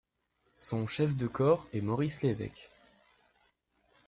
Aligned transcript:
Son 0.57 0.87
chef 0.87 1.15
de 1.15 1.27
corps 1.27 1.67
est 1.73 1.81
Maurice 1.81 2.23
Levêque. 2.23 2.71